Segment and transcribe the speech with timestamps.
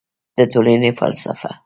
[0.37, 1.51] د ټولنې فلسفه